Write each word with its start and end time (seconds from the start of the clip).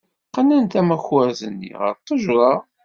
Qqnen 0.29 0.65
tamakart-nni 0.71 1.71
ɣer 1.79 1.93
ttejra. 1.95 2.51